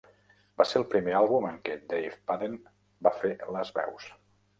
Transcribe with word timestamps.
Va 0.59 0.65
ser 0.67 0.77
el 0.79 0.85
primer 0.93 1.11
àlbum 1.19 1.45
en 1.49 1.59
què 1.69 1.75
Dave 1.91 2.15
Padden 2.31 2.57
va 3.09 3.13
fer 3.19 3.33
les 3.59 3.73
veus. 3.77 4.09